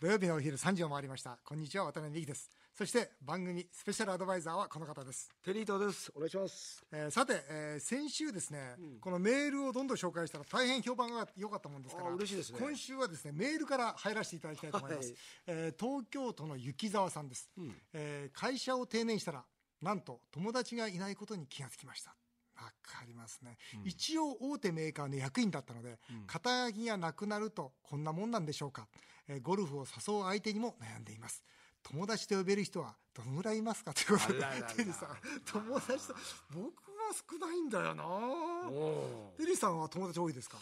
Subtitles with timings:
[0.00, 1.40] 土曜日のお昼3時を回りました。
[1.44, 2.48] こんにちは渡辺美希です。
[2.72, 6.12] そして番組スペシャルアドバイザーはこの方です、テリートです。
[6.14, 6.84] お願いします。
[6.92, 12.60] えーさて、えー先週ですね、このメールをどんどん紹介したら大変評判が良かったもんですからあ嬉しいですね。
[12.60, 15.16] 今週はですねメールから入らせていただきたいと思います、はい
[15.48, 17.50] えー東京都の雪沢さんです、
[17.92, 19.44] えー会社を定年したら
[19.82, 22.14] なんと友達がいないことに気がつきました
[22.60, 28.88] わかりますね、一応大手メーカーの役員だったので、肩書きがなくなるとこんなもんなんでしょうか、
[29.28, 31.44] えーゴルフを誘う相手にも悩んでいます。
[31.82, 34.40] 友達と呼べる人はどのぐらいいますかということで
[34.76, 35.16] テリーさん。
[35.44, 36.14] 友達と
[36.52, 38.04] 僕は少ないんだよな。
[38.04, 40.58] おテリーさんは友達多いですか？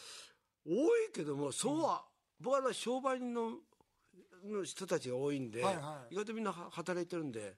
[0.67, 2.05] 多いけども、そうは、
[2.41, 3.53] 僕はね商売人の。
[4.45, 6.15] の人たちが多いんで、はいはい。
[6.15, 7.55] 意外とみんなは働いてるんで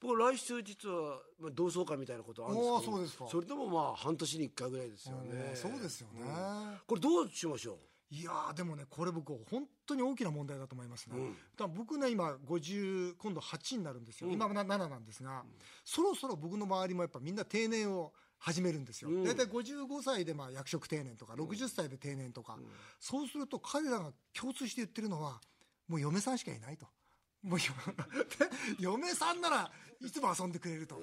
[0.00, 3.26] 僕来週実は、まあ、同窓会みたいなことあるんですけどそうですか。
[3.30, 5.52] それでもまあ半年に1回ぐらいですよね。
[5.54, 6.24] そうですよね、
[6.86, 7.78] これどうしましょ
[8.10, 11.74] いやーでもねこれ僕本当に大きな問題だと思いますね、うん。
[11.74, 15.44] 僕ね今50今度8になるんですよ、今は7なんですが、
[15.84, 19.24] そろそろ僕の周りもやっぱみんな定年を始めるんですよ、うん。
[19.24, 22.56] 大体55歳でまあ役職定年とか60歳で定年とか、
[22.98, 25.40] そうすると彼らが共通して言ってるのは
[25.88, 26.86] もう嫁さんしかいないと。
[27.42, 27.58] もう
[28.78, 31.00] 嫁さんならいつも遊んでくれると。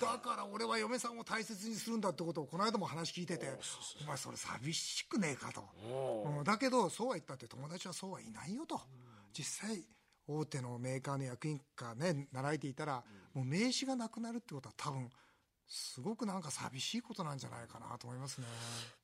[0.00, 3.58] だから俺は嫁さんを大切にするんだってことをこの間も話聞いてて
[4.00, 5.68] お前それ寂しくねえかと。
[6.24, 8.80] ううんだけどそうは言ったって友達はそうはいないよと。
[9.32, 9.86] 実際
[10.26, 15.10] 大手のメーカーの役員かね習えていたらもう名刺がなくなるってことは多分
[15.66, 18.46] すごくなんか寂しいことなんじゃないかなと思いますね。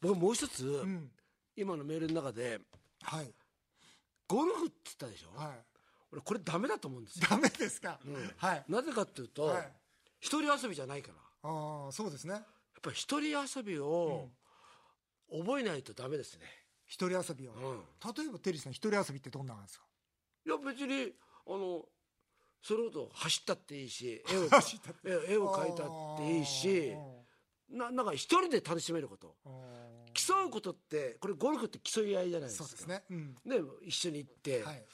[0.01, 1.11] 僕もう一つ、うん。
[1.56, 2.61] 今のメールの中で
[3.03, 3.34] はい
[4.29, 5.65] ゴルフって言ったでしょ、はい。
[6.12, 7.27] 俺これダメだと思うんですよ。
[7.29, 7.98] ダメですか、
[8.37, 8.65] はい。
[8.69, 9.73] なぜかっていうと、はい。
[10.21, 11.15] 一人遊びじゃないから。
[11.15, 12.34] やああそうですね。
[12.34, 14.29] っぱり一人遊びを
[15.31, 16.45] 覚えないとダメですね、
[16.87, 17.81] 一人遊びを、うん。
[18.17, 19.84] 例えばテリーさん一人遊びってどんなのですか？
[20.47, 21.12] いや別に
[21.47, 21.84] あの
[22.62, 26.95] それほど走ったっていいし絵を 走ったっ絵絵を描いたっていいし
[27.69, 29.37] ななんか一人で楽しめること
[30.27, 32.69] 競うことってこれゴルフって競い合いじゃないですか。
[32.69, 33.05] そうですね。
[33.11, 33.34] うん。
[33.45, 34.84] ね一緒に行って、はい。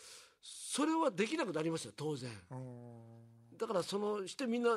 [0.42, 2.30] それはできなくなりますよ当然。
[2.50, 4.70] うんだからそのしてみんな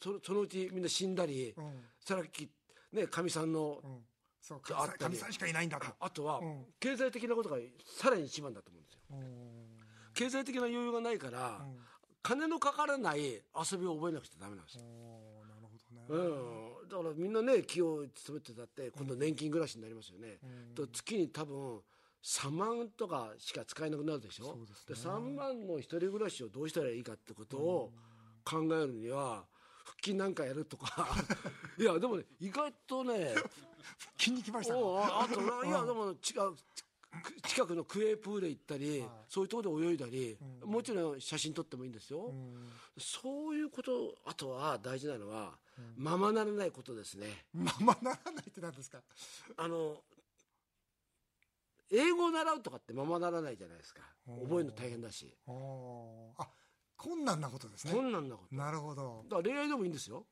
[0.00, 1.84] そそのうちみんな死んだりうん。
[2.00, 2.48] さっき
[2.92, 4.04] ねかみさんのうん。
[4.40, 4.98] そうあったり。
[4.98, 5.86] かみさんしかいないんだと。
[5.98, 6.64] あとはうん。
[6.78, 7.56] 経済的なことが
[7.86, 9.00] さらに一番だと思うんですよ。
[9.10, 9.54] うん
[10.14, 11.76] 経済的な余裕がないから、うん。
[12.24, 14.84] 金のかからない遊びを覚えなくちゃダメなんですよ、
[15.46, 15.68] なるほ
[16.08, 20.38] どね、うん、だからみんなね企業勤めてたって今度年金暮らしになりますよね、
[20.74, 21.80] と月に多分
[22.22, 24.56] 3万とかしか使えなくなるでしょ。
[24.88, 25.12] ですね。
[25.12, 27.92] 3万の一人暮らしをどうしたらいいかってことを
[28.44, 29.44] 考えるには
[29.84, 31.06] 腹筋なんかやるとか。
[31.78, 33.34] いやでもね意外とね
[34.16, 36.16] 気に来ましたああとないやでも違う
[37.22, 42.72] く近くのクエープール行ったり、そういうところで泳いだり、もちろん写真撮ってもいいんですよ、うん。
[42.98, 45.56] そういうことあとは大事なのは、
[45.96, 47.26] ままならないことですね。
[47.52, 48.98] ままならないって何ですか？
[49.56, 49.96] あの
[51.90, 54.02] 英語を習うとかってままならないじゃないですか。
[54.26, 55.36] 覚えるの大変だし。
[55.46, 56.48] あ
[56.96, 57.92] 困難なことですね。
[57.92, 58.54] 困難なこと。
[58.54, 59.24] なるほど。
[59.28, 60.26] だから恋愛でもいいんですよ。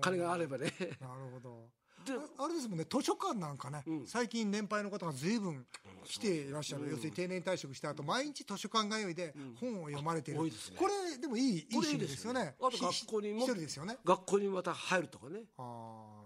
[0.00, 0.72] 金があればね。
[1.00, 1.60] なるほど。
[1.60, 4.06] でああれですもんね図書館なんかね、うん。
[4.06, 5.66] 最近年配の方が随分
[6.04, 10.76] 来ていらっしゃる、要するに定年退職した後毎日図書館通いで本を読まれてる、多いですね。
[10.78, 12.54] これでもいいいい趣味ですすよね。
[12.60, 13.96] あと学校にもひ一人ですよね。
[14.04, 15.40] 学校にまた入るとかね。
[15.58, 15.62] あ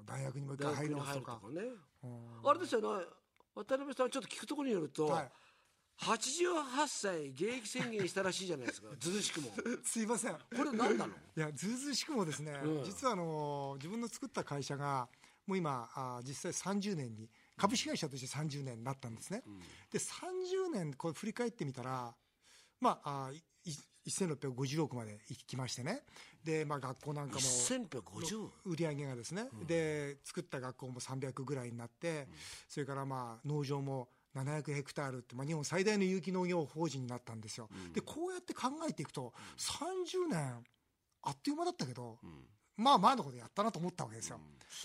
[0.04, 1.40] ー大学にもう一回入り直すとか。
[1.42, 1.76] 入るとかね。
[2.04, 3.04] うんあれですよね
[3.56, 5.30] 渡辺さんちょっと聞くところによると、はい。
[5.98, 8.88] 88歳現役宣言したらしいじゃないですか。
[9.00, 9.48] ずずしくも。
[9.50, 10.32] こすいません。
[10.32, 11.14] れ何なの？
[11.36, 12.84] いやずうずうしくもですね、うん。
[12.84, 15.08] 実はあの自分の作った会社が
[15.46, 19.42] もう今あ実際30年に株式会社として30年になったんですね、
[19.90, 22.14] で30年これ振り返ってみたら
[22.80, 23.74] まああいい
[24.08, 26.02] 1650億まで行きましてね。
[26.44, 27.40] で、まあ、学校なんかも。
[27.40, 32.28] 1650売り上げがですね、で作った学校も300ぐらいになって、
[32.68, 40.64] それからまあ農場も700ヘクタールって、まあ、日本最大の有機農業法人になったんですよ、でこうやって考えていくと30年
[41.22, 42.18] あっという間だったけど、
[42.76, 44.38] まあまあのことやったなと思ったわけですよ、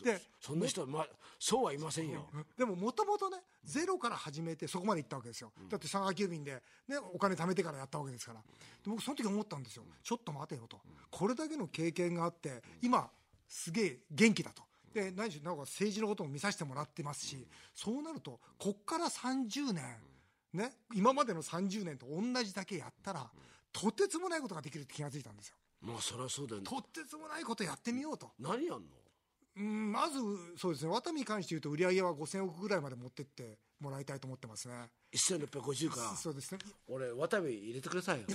[0.03, 1.07] でそんな人は、まあ、
[1.39, 2.27] そうはいませんよ、
[2.57, 8.39] でももともとねゼロから始めてそこまで行ったわけですよ、だって佐川急便で、ね、お金貯めてからやったわけですから。
[8.39, 8.45] で
[8.89, 10.79] 僕その時思ったんですよ、ちょっと待てよと、
[11.09, 13.09] これだけの経験があって今
[13.47, 14.63] すげえ元気だと。
[14.93, 19.83] で何しろなんか政治のことも見させてもらってますし、そうなるとこっから30年、
[20.53, 23.29] ね、今までの30年と同じだけやったら、
[23.71, 26.67] とてつもないことができるって気がついたんですよまあそれはそうだよね。
[26.67, 28.31] とってつもないことやってみようと。
[28.39, 28.81] 何やんの？
[29.57, 30.17] うんまず
[30.57, 30.91] そうですね。
[30.91, 34.89] ワタミに関して言うと売り上げは5000億ぐらいまで持ってってもらいたいと思ってますね。
[35.13, 36.15] 1650か。
[36.15, 36.59] そうですね。
[36.87, 38.27] 俺渡部入れてくださいよ。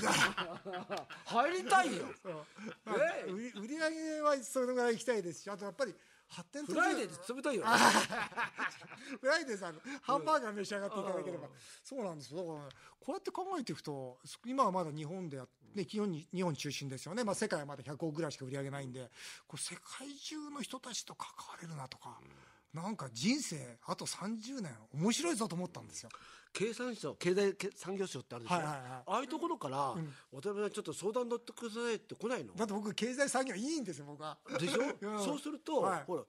[1.25, 2.05] 入りたいよ。
[2.85, 2.97] まあ
[3.33, 5.95] 売り売り上げはそれぐらい行きたいですし、あとやっぱり
[6.29, 7.65] 発展フライデーで勤めたいよ
[9.21, 11.49] フライデーさんのハンバーガー召し上がっていただければ、
[11.85, 12.41] そうなんですよ。
[12.41, 12.71] だからね
[13.01, 19.11] こうやって考えていくと今はまだ日本でやね、日本に日本中心ですよね、まあ、世界はまだ100億ぐらいしか売り上げないんで。
[19.47, 22.19] こう世界中の人たちと関われるなとか、
[22.73, 26.09] なんか人生あと30年面白いぞと思ったんですよ。
[26.57, 28.83] 経産省経済産業省ってあるでしょ、はいはいはい。
[28.83, 29.95] ああいうところから、
[30.33, 32.55] 渡辺さんちょっと相談乗ってくださいって来ないの？
[32.55, 34.39] だって僕経済産業いいんですよ僕は。
[34.59, 35.23] でしょ、 うん。
[35.23, 36.05] そうすると、はい。
[36.07, 36.23] ほら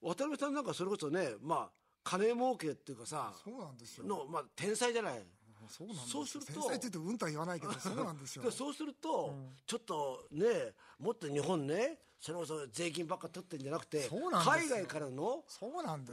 [0.00, 1.70] 渡辺さんなんかそれこそねまあ
[2.02, 4.04] 金儲けっていうかさそうなんですよ。
[4.04, 5.24] の、まあ、天才じゃない？
[5.68, 8.42] そうなんそうすると天才って言うとうんとは言わないけどそうなんですよ。
[8.44, 8.50] で。
[8.50, 9.32] そうすると、
[9.64, 14.08] ちょっとねもっと日本ねそれこそ税金ばっか取ってんじゃなくて
[14.44, 15.42] 海外からの。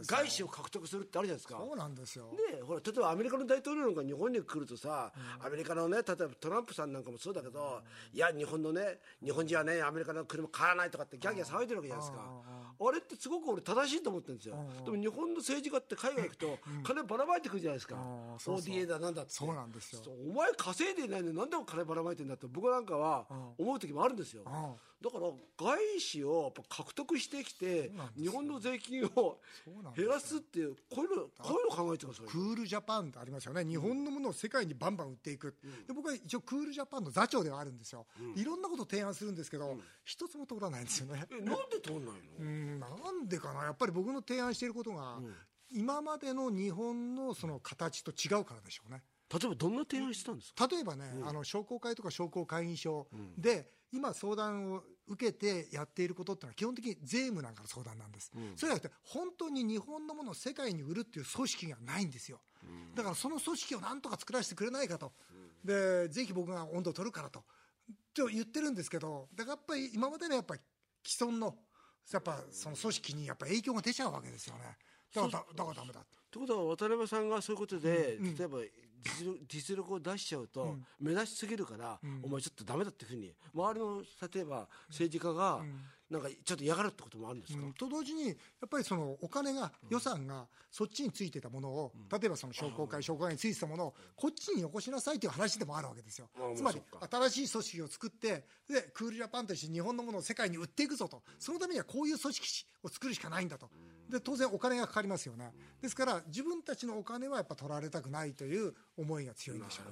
[0.07, 2.25] 外資を獲得するってあるじゃないですかそうなんですよ。
[2.51, 12.25] ねほら例えばアメリカの大統領なんか日本に来るとさ、アメリカのね例えばトランプさんなんかもそうだけど、いや日本のね日本人はねアメリカの車買わないとかってギャーギャー騒いでるわけじゃないですか、
[12.81, 14.55] あれってすごく俺正しいと思ってるんですよ、
[14.85, 17.95] でも日本の政治家って海外行くと金ばらまいてくるじゃないですか、
[18.45, 19.33] ODA だなんだって。
[19.33, 20.01] そうなんですよ。
[20.29, 23.25] お前稼いでないのになんで金ばらまいてんだって僕なんかは
[23.57, 24.45] 思う時もあるんですよ、ん。
[25.01, 29.37] だから外資をやっぱ獲得してきて日本の税金を
[29.95, 32.31] 減らすっていうこういうのこういうの考えてくださいよ。
[32.31, 35.55] クールジャパンってありますよね、日本のものを世界にバンバン売っていく、
[35.87, 38.05] で僕は一応、クールジャパンの座長ではあるんですよ、
[38.35, 41.25] いろんなことを提案するんですけど、一つも通らないんですよね。
[41.31, 45.19] えなんで通んないの、うんなんでかな、やっぱり僕の提案していることが、
[45.71, 49.03] 今までの日本のその形と違うからでしょうね。
[49.31, 53.07] 例えばどんな提案してたんですか、例えばね、あの商工会とか商工会議所
[53.37, 62.41] で、今、相談を受けてやっていることってのは、基本的に税務なんかの相談なんです、それじゃなくて、本当に日本のものを世界に売るっていう組織がないんですよ、
[62.95, 65.13] だからその組織をなんとか作らせてくれないかと、
[65.63, 67.43] でぜひ僕が温度を取るからと、
[68.13, 70.61] と言ってるんですけど、だからやっぱり今までのやっぱり
[71.03, 71.55] 既存の、
[72.11, 74.77] やっぱその組織にやっぱ影響が出ちゃうわけですよね、
[75.13, 75.99] だからだだからダメだ。
[75.99, 75.99] と。
[75.99, 78.59] ってことは渡辺さんがそういうことで、例えば
[79.01, 84.03] 実力実力を出しちゃうと、目立ちすぎるから、お前ちょっとダメだっていうふうに周りの
[84.33, 85.63] 例えば政治家が、
[86.09, 87.73] なんかちょっと嫌がるってこともあるんですか、うん。
[87.73, 88.33] と同時にや
[88.65, 96.29] っぱりそのお金が予算がそっちについてたものを、例えばその商工会商工会についてたものをこっちによこしなさいという話でもあるわけですよ。
[96.55, 96.81] つまり
[97.29, 101.21] 新しい組織を作ってでクールジャパンとして日本のものを世界に売っていくぞと。
[101.37, 103.69] そのためにはこういう組織を作るしかないんだと。
[104.09, 105.51] で当然お金がかかりますよね。
[105.81, 109.91] ですから自分たちのお金はやっぱ取られたくないという思いが強いんでしょう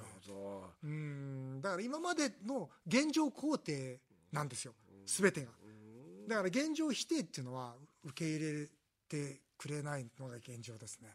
[0.82, 1.60] うん。
[1.60, 4.00] だから今までの現状肯定
[4.32, 4.74] なんですよ、
[5.06, 5.52] すべてが。
[6.28, 8.68] だから現状否定っていうのは受け入れ
[9.08, 11.08] てくれないのが現状ですね。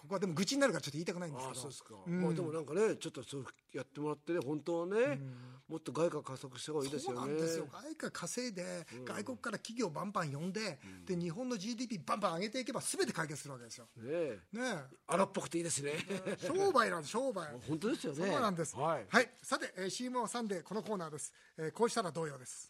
[0.00, 1.60] ここはでも愚痴になるからちょっと言いたくないんですけど。
[1.60, 3.44] ああそうですか、んまあでもなんかねちょっとそう
[3.74, 5.20] やってもらってね本当はね、
[5.68, 13.84] もっと外貨加速した方がいいですそうよねなんですよ外貨稼いで、外国から企業バンバン呼んで、で日本の GDP バンバン上げていけば全て解決するわけですよ。
[13.98, 14.62] ねえね
[15.06, 15.92] 荒っぽくていいですね
[16.26, 17.46] え商売なんです商売。
[17.68, 18.74] 本当ですよねそうなんです。
[18.76, 19.06] はい、
[19.42, 21.32] さて、えー、CM を挟んでこのコーナーです。
[21.58, 22.69] えーこうしたら同様です。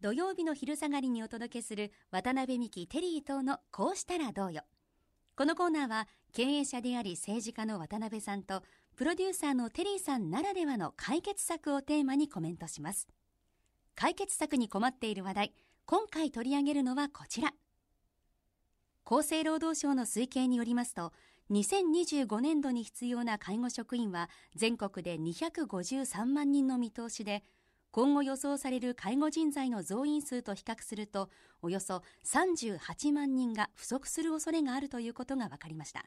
[0.00, 4.62] 土曜日の昼下がりにお届けする渡辺美希テリー等のこうしたらどうよ。
[5.36, 8.62] このコーナーは経営者であり政治家の渡辺さんと
[8.96, 13.08] プロデューサーのテリーさんならではの解決策をテーマにコメントします。
[13.94, 17.52] 解決策に困っている話題今回取り上げるのはこちら。
[19.04, 21.12] 厚生労働省の推計によりますと
[21.50, 27.42] 2025年度に必要な介護職員は全国で253万人の見通しで
[27.92, 31.28] 今後予想される介護人材の増員数と比較すると
[31.60, 36.06] およそ38万人が不足する恐れがあるということが分かりました。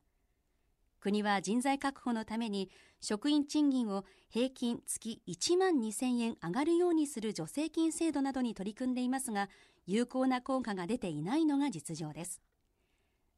[1.01, 2.69] 国は人材確保のために
[3.01, 9.49] 職員賃金を平均月1万2000円上がるようにする助成金制度などに取り組んでいますが
[9.85, 12.41] 有効な効果が出ていないのが実情です。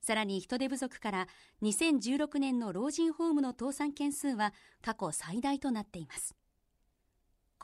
[0.02, 1.28] さらに人手不足から
[1.64, 6.36] 2016年の老人ホームの倒産件数は過去最大となっています。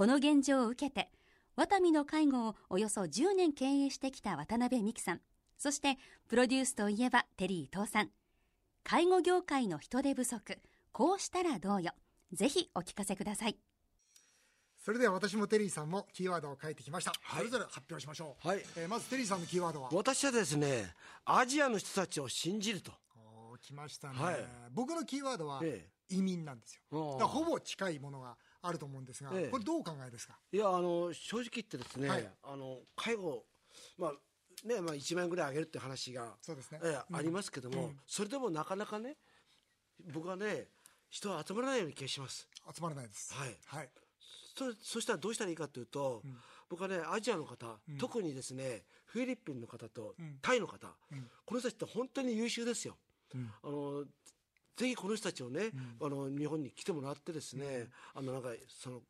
[0.01, 1.11] この現状を受けて
[1.55, 5.21] ワタミの介護をおよそ10年経営してきた渡辺美樹さん
[5.59, 8.09] そしてプロデュースといえばテリー伊藤さん。
[8.83, 10.57] 介護業界の人手不足
[10.91, 11.91] こうしたらどうよ。
[12.33, 13.57] ぜひお聞かせください。
[14.83, 17.13] それでは私もテリーさんもキーワードを書いてきました。
[17.21, 17.37] はい。
[17.37, 18.47] それぞれ発表しましょう。
[18.47, 18.63] はい。
[18.77, 19.89] えーまずテリーさんのキーワードは？
[19.93, 22.91] 私はですねアジアの人たちを信じると。
[23.15, 24.35] おー来ましたね、はい。
[24.71, 27.11] 僕のキーワードはえ移民なんですよ。
[27.11, 29.47] だからほぼ近いものがあると思うんですが、ええ。
[29.49, 30.37] これどうお考えですか？
[30.51, 32.29] いやあの正直言ってですね、はい。
[32.43, 33.45] あの介護
[33.97, 34.13] まあ
[34.67, 36.79] ねまあ1万円ぐらい上げるって話がそうですね。
[36.83, 37.15] ええうん。
[37.17, 39.17] ありますけども、それでもなかなかね
[40.13, 40.67] 僕はね
[41.09, 42.47] 人は集まらないように気がします。
[42.75, 43.33] 集まらないです。
[43.33, 43.57] はい。
[43.65, 43.89] はい。
[44.55, 46.21] そそしたらどうしたらいいかというと、
[46.69, 50.87] 僕はねアジアの方、特にですねフィリピンの方とタイの方、
[51.45, 52.97] この人たちって本当に優秀ですよ、
[53.63, 54.03] あの
[54.77, 59.01] ぜひこの人たちをね、あの日本に来てもらってですね、あのなんかその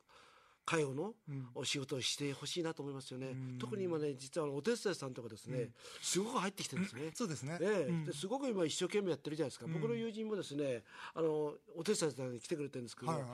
[0.63, 1.13] 介護の
[1.55, 5.69] お仕事をしてほしいなと思いますよね、特に今ね実はお手伝いさんとかですね、
[6.01, 7.57] すごく入ってきてるんですね、そうですね。
[7.61, 8.05] ええ。
[8.05, 13.29] ですごく今一生懸命やってるじゃないですか、僕の友人もですねあのお手伝いさんに来てくれてるんですけど、はいはい。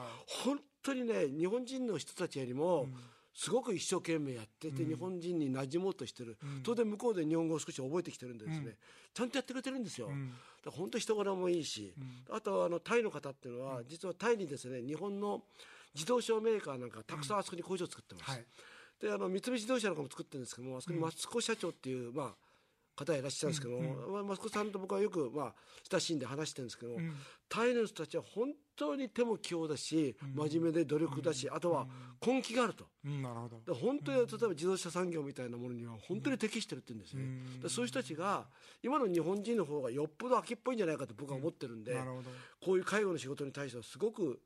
[0.45, 2.87] 本当にね日本人の人たちよりも、
[3.37, 8.75] すごく一生懸命やってて、日本人に馴染もうとしてる、当然向こうで日本語を少し覚えてきてるんでですね、
[9.13, 10.17] ちゃんとやってくれてるんですよ、だか
[10.65, 11.93] ら本当人柄もいいし、
[12.31, 15.43] あとあのタイの方っていうのは、実はタイにですね日本の
[15.93, 18.45] 自動車メーカーなんかたくさんあそこに工場を作ってます、はい。
[18.99, 22.46] であの三菱自動車なんかも作ってるんですけどもあそこにマツコ社長っていう、まあ
[22.97, 25.53] 方がいらっしゃるんですけども、まあ、マツコさんと僕はよく、まあ、
[25.89, 26.99] 親しんで話してるんですけども、
[27.47, 31.87] タイの人たちは本当に手も器用だし、真面目で努力だし、あとは
[32.25, 32.87] 根気があると。
[33.05, 33.73] うんなるほど。
[33.75, 37.23] 本当に例えば自動車産業みたいなものには本当に適してるって言うんですね、
[37.55, 38.47] だからそういう人たちが
[38.81, 41.95] 今の日本人の方がよっぽど秋っぽいんじゃないかと僕は思ってるんで、
[42.63, 44.39] こういう介護の仕事に対してはすごく、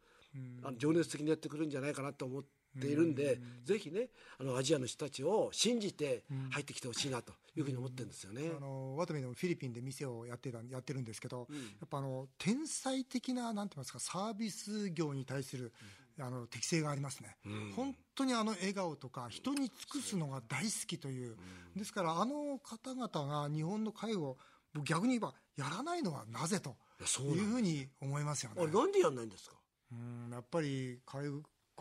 [0.63, 2.43] あの情熱的にやってくるんじゃないかなと思っ
[2.79, 8.51] ているんで、ぜひねあのアジアの人たちを信じて入ってきてほしいなというふうに思ってるんですよね。
[8.55, 15.73] あのワトミでもフィリピンで店をやってたやってるんですけど、やっぱあの天才的ななんて言いますかサービス業に対する、
[16.19, 17.35] あの適性がありますね、
[17.75, 21.35] 本当にあの笑顔とか人に尽くすのが大好きという、
[21.75, 23.07] ですからあの方々
[23.47, 24.37] が日本の介護
[24.85, 28.65] 逆に言えばやらないのはなぜとやそういうふうに思いますよね。
[28.65, 29.55] なんでやんないんですか？
[29.91, 31.27] うんやっぱり介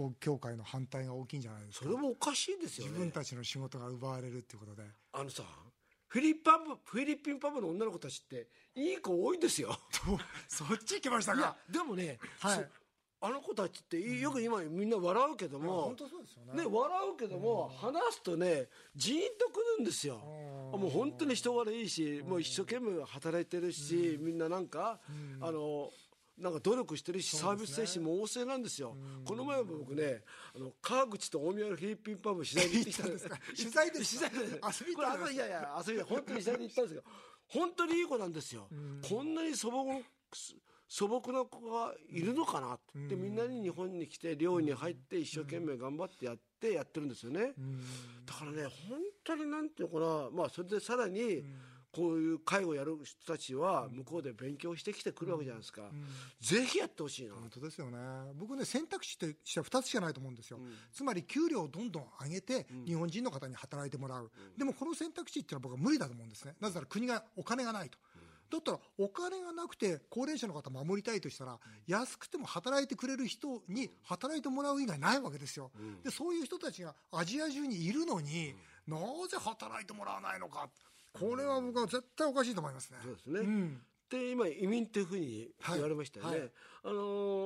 [0.01, 1.85] 護協会の反対が大きいんじゃないですか。
[1.85, 2.93] それもおかしいですよね。
[2.93, 4.83] 自分たちの仕事が奪われるっていうことで。
[5.13, 5.43] あのさ
[6.09, 9.79] フィリピンパブフィリピンパブの女の子たちっていい子多いんですよ。
[10.49, 11.57] そっち行きましたか。
[11.71, 12.57] でもね、はい。
[12.57, 12.65] そ
[13.23, 16.65] あの子たちってよく今みんな笑うけども、本当そうですよね。
[16.65, 18.67] ね、笑うけども、話すとね
[18.97, 25.01] ジーンとくるんですよ、もう本当に人柄いいし、もう一生懸命働いてるし、みんななんか、
[25.41, 25.93] あの
[26.41, 30.23] なんか努力してるし、サービス精神も旺盛なんですよ、この前も僕ね
[30.55, 37.07] あの川口と大宮のフィリピンパブ取材に行ってきたんです 取材で取材で遊びこれいやいや遊びで本当に取材に行ったんですけど
[37.47, 38.69] 本当にいい子なんですよ、
[39.09, 40.03] こんなに素朴
[40.89, 47.53] 素朴な子がいるのかなって、でみんなに日本に来て寮に入って一生懸命頑張ってやってやってるんですよね、
[48.27, 50.31] だからね本当になんていうのかな。
[50.31, 51.45] まあそれでさらに
[51.93, 55.83] こういう介護やる人たちは向こうで勉強してきてくるわけじゃないですか、
[56.41, 57.99] ぜひやってほしいな、本当ですよね。
[58.35, 60.61] 僕ね選択肢としては2つしかないと思うんですよ、
[60.93, 66.55] つまり給料をどんどん上げて日本人の方に働いてもらう、でもこの選択肢っていうのは僕は無理だと思うんですね。
[66.61, 67.99] なぜなら国がお金がないと。
[68.51, 71.57] だったらお金がなくて高齢者の方守りたいとしたら
[71.87, 75.71] 安くても働いてくれる人に働いてもらう以外ないわけですよ、
[76.03, 78.57] でそういう人たちがアジア中にいるのに、
[78.89, 80.69] なぜ働いてもらわないのか
[81.13, 82.99] これは僕は絶対おかしいと思いますね。
[83.03, 83.81] そうですね、ん。
[84.11, 86.41] で今移民っていうふうに言われましたよね、はい。
[86.41, 86.51] はい
[86.83, 86.93] あの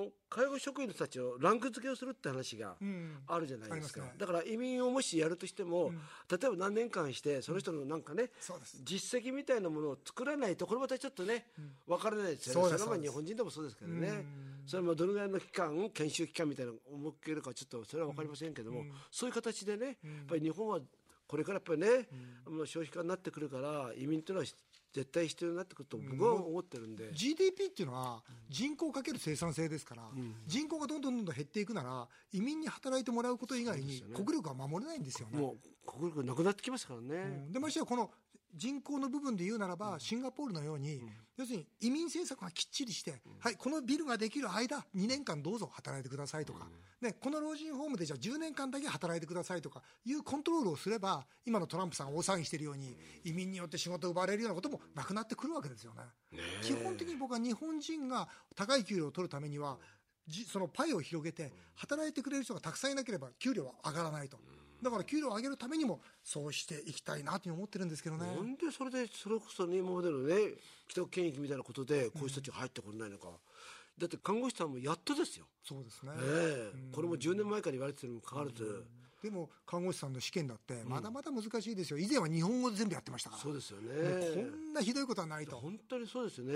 [0.04, 3.22] ー介護職員の人たちをランク付けをするって話がん。
[3.28, 4.18] あるじゃないですか、ありますね。
[4.18, 5.92] だから移民をもしやるとしても、
[6.28, 8.80] 例えば何年間してその人のなんかね、そうです。
[8.82, 11.46] 実績みたいなものを作らないとこれまたちょっとね、
[11.86, 12.68] 分からないですよね。
[12.70, 14.24] それはまあ日本人でもそうですけどね、
[14.66, 19.94] それもどのぐらいの期間研修期間みたいなのを設けるかちょっとそれは分かりませんけども、そういう形でね、やっ
[20.26, 20.80] ぱり日本は
[21.26, 22.08] これからやっぱりね、
[22.46, 24.46] もう消費家になってくるから移民というのは
[24.92, 30.08] 絶対必要になってくると僕は思ってるんで、GDP っていうのは人口かける生産性ですから、
[30.46, 35.40] 人口がどんどんどんどん減っていくなら移民に働いてもらうこと以外に国力は守れないんですよね。
[35.40, 37.52] もう国力なくなってきますからね、うん。
[37.52, 38.10] でましてやこの
[38.56, 41.02] 人口の部分で言うならば、シンガポールのように、
[41.36, 46.68] 要するに移民政策がきっちりして、はい、このビルができる間、2年間どうぞ働いてくださいとか、
[47.00, 56.02] ね、この老人ホームでじゃあ10年間だけ働いてくださいとかいうコントロールをすれば、今のトランプさんが大騒ぎしているように、移民によって仕事を奪われるようなこともなくなってくるわけですよね。
[56.62, 59.78] 基本的に僕は日本人が高い給料を取るためには、
[60.26, 64.38] じそのパイを広げて、働いてくれる人がたくさんいなければ給料は上がらないと。
[64.82, 68.26] だから給料を上げるためにもそうしていきたいなと思ってるんですけどね。
[68.26, 70.34] なんでそれでそれこそね今までのね
[70.88, 73.28] 既得権益みたいなことでこういう人たちが入ってこれないのか、
[73.98, 76.12] だって看護師さんもやっとですよ、そうですね。
[76.18, 78.84] ええこれも10年前から言われてるにもかかわらず、
[79.22, 81.98] でも看護師さんの試験だってまだまだ難しいですよ。
[81.98, 83.42] 以前は日本語で全部やってましたから。
[83.42, 83.88] そうですよね
[84.34, 85.56] こんなひどいことはないと。
[85.56, 86.54] 本当にそうですよね、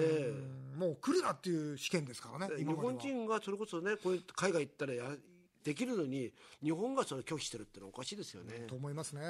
[0.76, 2.56] もう来るなっていう試験ですからね。
[2.58, 5.04] 日本人がそれこそねこういう海外行ったらや
[5.64, 8.64] できるのに日本がそれを拒否してるってのはおかしいですよね。
[8.68, 9.20] と思いますね。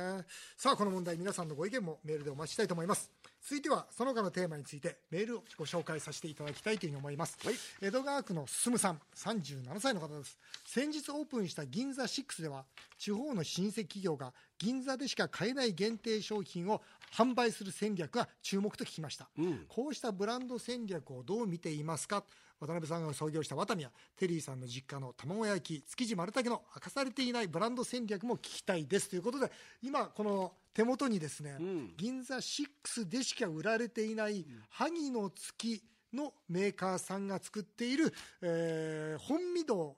[0.57, 3.11] さあこの問題皆さんのご意見もメールでお待ちしたいと思います。
[3.43, 7.55] 続いてはその他のテーマについてメールをご紹介させていただきたいというふうに思います、はい。
[7.81, 10.39] 江戸川区の進さん37歳の方です。
[10.67, 12.65] 先日オープンした銀座6では
[12.99, 13.45] 地方の老舗
[13.83, 16.83] 企業が銀座でしか買えない限定商品を
[17.13, 19.65] 販売する戦略が注目と聞きました、うん。
[19.69, 22.25] こうしたブランド戦略をどう見ていますか？
[22.61, 29.51] 渡辺さんが創業したワタミやテリーさんの実家の卵焼き築地丸竹の明かされていないブランド戦略も聞きたいですということで
[29.83, 31.97] 今この手元にですね、ん。
[31.97, 38.13] 銀座6でしか売られていない萩の月のメーカーさんが作っている、
[38.43, 39.97] えー本御堂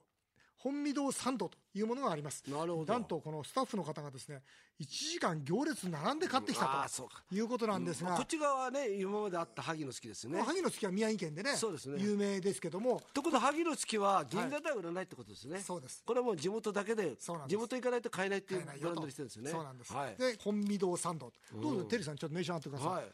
[0.63, 2.43] 本御堂サンドというものがあります。
[2.47, 2.93] なるほど。
[2.93, 4.41] なんとこのスタッフの方がですね
[4.79, 10.37] 1時間行列並んで買ってきあたということなんですが、まあこっち側はね今まであった萩の月ですね。
[10.37, 11.97] まあ萩の月は宮城県でねそうですね。
[11.99, 13.01] 有名ですけども。
[13.13, 16.03] ということは萩の月は銀座では売らないってことですね、そうです。
[16.05, 19.51] これはもう地元だけで地元行かないと買えないっていうブランドにしてるんですよね。
[19.51, 23.05] そうなんです、はい、で本御堂サンドどうぞ、テリーさんちょっと召し上がってください、はい。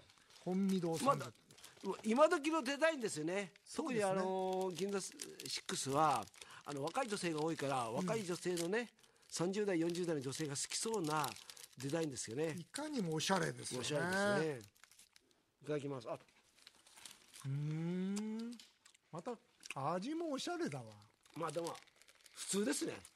[0.44, 1.32] 本御堂サンド、まだ
[2.04, 3.52] 今時のデザインですよね。
[3.76, 6.26] 特にあの銀座6は
[6.70, 8.90] あの若い女性が多いから若い女性のね、
[9.32, 11.26] 30代40代の女性が好きそうな
[11.82, 12.58] デザインですよね。
[12.60, 13.82] いかにもおしゃれですよね。
[13.82, 14.60] おしゃれですね。
[15.64, 16.08] いただきます。
[16.10, 16.16] あ。
[17.46, 18.52] うーん。
[19.14, 19.32] また
[19.94, 20.86] 味もおしゃれだわ。
[21.38, 21.74] まあでも
[22.34, 22.98] 普通ですね。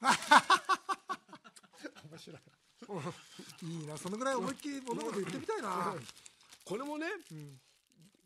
[2.10, 2.40] 面白い。
[3.68, 5.94] いいなそのぐらい思いっきり物事言ってみたいな、
[6.64, 7.06] これもね、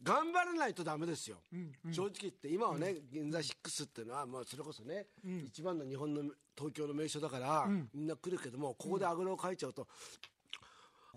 [0.07, 5.07] 頑張らないとダメですよ、ん正直言って今はね、銀座6っていうのはもうそれこそね、
[5.45, 6.23] 一番の日本の
[6.57, 9.89] 東京の名所だから、みんな来るけどもここであぐらをかいちゃうと、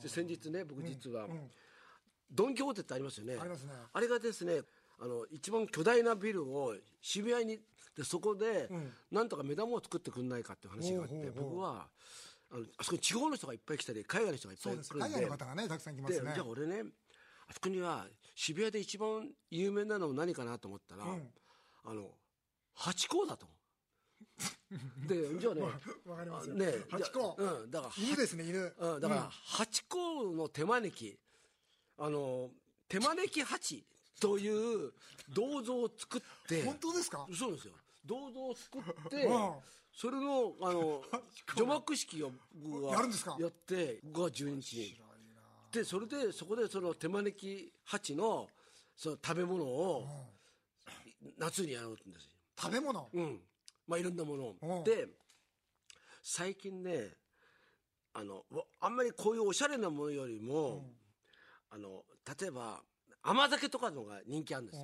[0.02, 1.28] で先日ね僕実は、
[2.32, 3.38] ドン・キホーテってありますよね。
[3.40, 3.74] ありますね。
[3.94, 4.62] あれがですね
[5.00, 7.60] あの一番巨大なビルを渋谷に
[7.96, 8.70] でそこで、
[9.12, 11.50] なんとか目玉を作ってくんないかっていう話があって、ほうほうほう。
[11.52, 11.88] 僕は
[12.52, 15.06] あのあそこに地方の人がいっぱい来たり海外の人がいっぱいう来るんで。
[15.06, 16.32] 海外の方がねたくさん来まですね。
[16.34, 16.84] じゃあ俺ね
[17.48, 18.06] あそこには
[18.42, 21.28] 渋谷で一番有名なの何かなと思ったら、うん。
[21.84, 22.08] あの
[22.74, 23.48] ハチ公だと
[25.06, 25.62] でじゃあね
[26.08, 26.56] わかりますよ。
[26.56, 27.36] ねハチ公。
[27.38, 31.20] うんだから犬ですね犬、うん、だから、ハチ公の手招き
[31.98, 32.50] あの
[32.88, 33.86] 手招きハチ
[34.22, 34.48] とい
[34.88, 34.94] う
[35.34, 37.28] 銅像を作って 本当ですか？
[37.38, 37.74] そうですよ。
[38.06, 39.54] 銅像を作って、うん。
[39.92, 41.04] それのあの
[41.58, 42.32] 除幕式を
[42.90, 43.36] やるんですか？
[43.38, 45.09] やって5月12日に
[45.72, 48.48] でそれでそこでその手招きハチの
[48.96, 50.06] その食べ物を
[51.38, 52.30] 夏にやろうって言うんですよ。
[52.60, 53.08] 食べ物？
[53.14, 53.40] うん。
[53.88, 54.72] まあいろんなものうん。
[54.82, 55.08] をで
[56.22, 57.08] 最近ね
[58.14, 60.86] あのわあんまりこういうおしゃれなものよりも、
[61.70, 62.04] あの
[62.40, 62.82] 例えば
[63.22, 64.84] 甘酒とかのが人気あるんですよ。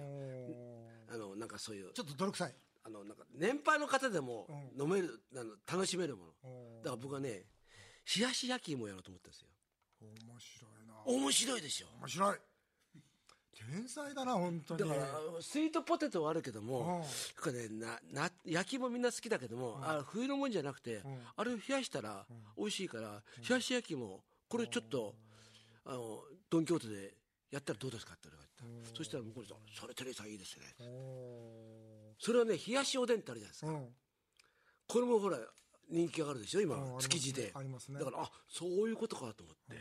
[1.09, 1.91] あのなんかそういう。
[1.93, 2.55] ちょっと泥臭い。
[2.83, 6.31] あのなんか年配の方でもう飲める、あの楽しめるもの。
[6.43, 6.47] う
[6.79, 7.45] んだから僕はね
[8.15, 9.47] 冷やし焼き芋やろうと思ったんですよ
[10.01, 10.93] 面白いな。
[11.05, 11.87] 面白いでしょ。
[11.99, 12.37] 面白い。
[13.53, 14.79] 天才だな本当に。
[14.81, 15.07] だから
[15.41, 17.05] スイートポテトはあるけども
[17.45, 17.53] うん。
[17.53, 21.01] ねなな焼き芋みんな好きだけども、あ冬のもんじゃなくて、
[21.35, 22.25] あれを冷やしたら
[22.57, 25.15] 美味しいから、冷やし焼き芋これちょっと
[25.85, 27.13] あのドン・キホーテで
[27.51, 30.65] やったらどうですかって言われたそしたら向こうにさ「それテレーさんいいですね」
[32.19, 33.95] それはね冷やしおでんってあるじゃないですか、うん。
[34.87, 35.37] これもほら
[35.89, 37.51] 人気があるでしょ今、築地で。
[37.53, 37.99] ありますね。
[37.99, 39.75] だからあそういうことかと思って、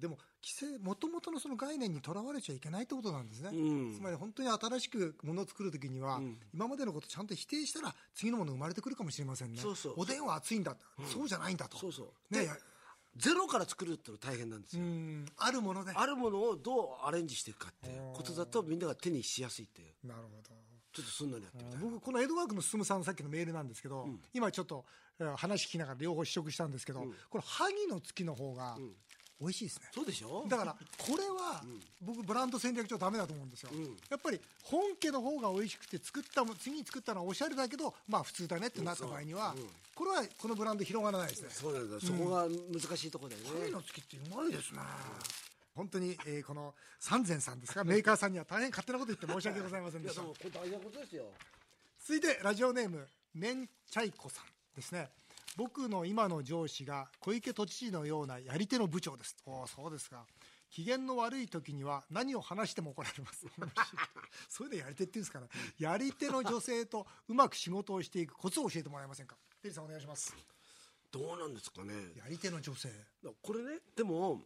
[0.00, 3.94] でも規制もともとのその概念にとらわれちゃいけないってことなんですね、うん。
[3.94, 6.38] つまり本当に新しくものを作るときには、ん。
[6.54, 9.60] 今までのことをちゃんと否定したら次のもの生まれてくるかもしれませんね。
[9.60, 9.94] そうそう。
[9.96, 11.76] おでんは熱いんだ、そうじゃないんだと。
[11.78, 12.34] そうそう。
[12.34, 12.44] ね。
[12.44, 12.50] で
[13.16, 15.26] ゼロから作るってのは大変なんですうよ、ん。
[15.36, 20.06] あるものであるものをどうアレンジしていくかっていうことだとみんなが手にしやすいっていう。
[20.06, 20.54] なるほど
[20.92, 24.84] ちょっとそんなにやってみたい僕この江戸川区の進さんのさっきのメールなんですけど、今ちょっと
[25.20, 28.76] えー話聞きながら両方試食したんですけど、この萩の月の方が
[29.40, 30.44] 美味しいですね、そうでしょ？
[30.48, 31.62] だからこれは
[32.02, 33.70] 僕ブランド戦略上ダメだと思うんですよ、
[34.10, 39.54] やっぱり本家の方が美味しくて作ったも次に作ったのはおしゃれだけどまあ普通だねってなった場合には、
[39.94, 41.48] これはこのブランド広がらないですね。
[41.50, 44.80] そうなんだ、そこが難しいところだよね、萩の月ってうまいですね
[45.74, 47.84] 本当に、えーこの三千さんですか？
[47.84, 50.20] メーカーさんには大変勝手なこと言って申し訳ございませんいでした。
[50.22, 51.24] やでもこれ大事なことですよ。
[52.04, 54.44] 続いてラジオネームめんちゃいこさん
[54.76, 55.08] ですね。
[55.56, 59.36] 僕の今の上司が小池都知事のようなやり手の部長です。
[59.46, 60.24] おーそうですか。
[60.70, 63.44] 機嫌の悪い時には何を話しても怒られます。
[63.58, 63.70] 面白い
[64.48, 65.48] それでやり手って言うんですかね。
[65.78, 69.36] やり手の女性とうまく仕事をしていくコツを教えてもらえませんか？
[69.62, 70.34] テリーさんお願いします。
[71.10, 71.92] どうなんですかね。
[72.16, 72.88] やり手の女性。
[73.42, 74.40] これねでも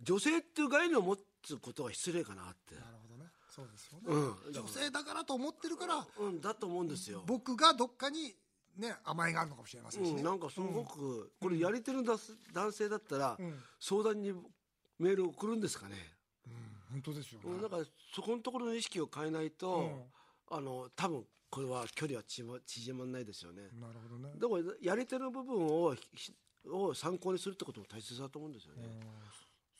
[0.00, 2.74] 女性っていう概念を持つことは失礼かなって。
[2.74, 3.30] なるほどね。
[3.48, 4.52] そうですよね、うん。
[4.52, 7.22] 女性だからと思ってるからうんだと思うんですよ。
[7.26, 8.34] 僕がどっかに
[8.76, 13.62] ね甘えがあるのかもしれませんしね、うん、なんかすごく、これやり手のだす男性だったら、ん。
[13.80, 14.32] 相談に
[14.98, 15.94] メールを送るんですかね、
[16.90, 20.06] 本当ですよね、うんだからそこのところの意識を変えないと、
[20.50, 23.62] あの多分これは距離は縮ま縮まんないですよね。
[23.80, 24.34] なるほどね。
[24.36, 26.32] だからやり手の部分をひ
[26.68, 28.82] を参考にするってことも大切だと思うんですよね、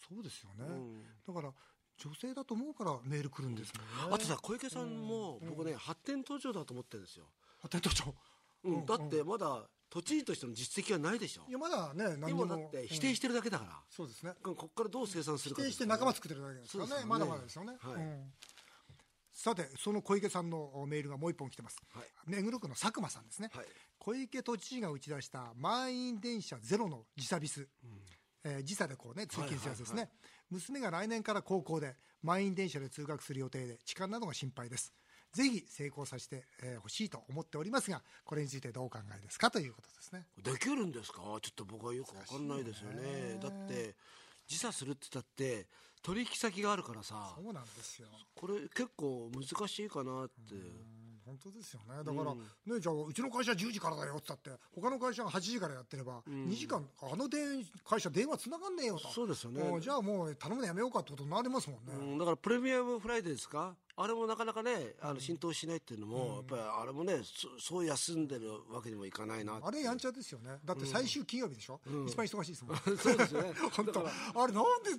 [0.09, 1.03] そうですよね、ん。
[1.27, 1.53] だから
[1.99, 7.27] 女性だと思うからメール来るんですもんね、あとさ小池さんも僕ね、発展途上だと思ってるんですよ、
[7.62, 8.14] あ店長
[8.64, 8.87] うん。
[8.87, 11.45] だってまだ都知事としての実績はないでしょ。
[11.49, 12.45] いやまだね何にも。
[12.45, 14.33] 今だって否定してるだけだから、そうですね。
[14.42, 17.03] ここからどう生産するか否定して仲間作ってるだけですからね。
[17.03, 17.07] ね。
[17.07, 17.95] まだまだですよね、はい。
[17.95, 18.33] うん。
[19.33, 22.05] さてその小池さんのメールがもう一本来てます、はい。
[22.27, 23.66] 目黒区の佐久間さんですね、はい。
[23.99, 27.69] 小池都知事が打ち出した満員電車ゼロの時差ビス、
[28.49, 30.11] えー時差でこうね通勤するやつですね、はい
[30.49, 34.93] 娘が来年から高校で満員電車で通学する予定で痴漢などが心配です。
[35.33, 40.25] ぜひ成功させてえーほしいと思っておりますがこれについてどうお考えですかということですね。
[40.41, 41.23] できるんですか？
[41.23, 43.41] ちょっと僕はよく分かんないですよね。
[43.43, 43.97] だって
[44.47, 45.67] 時差するって言ったって
[46.01, 47.35] 取引先があるからさ。
[47.35, 48.07] そうなんですよ。
[48.37, 50.55] これ結構難しいかなって、
[51.27, 52.05] 本当ですよね。
[52.05, 59.09] だから、ねじゃあうちの会社10時からだよって言ったって他の会社が8時からやってれば、2時間あの電会社電話つながんねえよと。
[59.09, 59.62] そうですよね。
[59.65, 63.75] もじゃあもう頼むのやめようかってことになりますもんね、うんだからプレミアムフライデーですか？
[63.99, 70.51] あれもなかなかねあの浸透しないっていうのも、やっぱりあれもねそそう休んでるわけにもいかないなあれやんちゃですよね。
[70.65, 72.77] だって最終金曜日でしょ、一番忙しいですもん。
[72.99, 73.53] そうですよね。
[73.75, 74.07] 本当。
[74.07, 74.91] あれなんで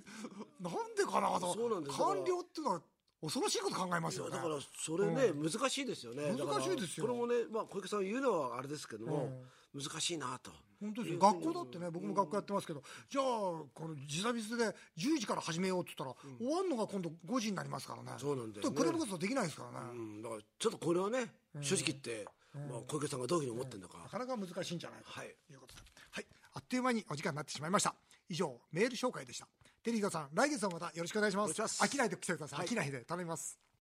[0.60, 1.54] なんでかなと。
[1.54, 2.82] そうなんです官僚っていうのは
[3.22, 4.32] 恐ろしいこと考えますよね。
[4.32, 6.34] だからそれね、難しいですよね。
[6.38, 7.08] 難しいですよ。
[7.08, 9.30] これもね、まあ、小池さん言うのはあれですけども、
[9.74, 10.52] 難しいなと。
[10.80, 11.20] 本当ですよ。
[11.20, 14.66] 学校だってね僕も学校やってますけど、じゃあこの時差ビスで
[14.98, 18.12] 10時から始めようって言ったら、終わるのが今度5時になりますからね。
[18.18, 18.76] そうなんだよね。
[18.76, 25.36] クラブ活動できないですからね、うん、だからちょっとこれはね、正直言って、まあ、小池さんがどういうふうに思ってるのか、なかなか難しいんじゃないかはい。
[25.48, 27.96] ということで、はい、あっという間にお時間になってしまいました。
[28.30, 29.48] 以上メール紹介でした
[29.88, 31.62] テリーガさん来月もまたよろしくお願いします。
[31.82, 32.60] 飽きないで来てください。
[32.60, 33.58] 飽きないで頼みます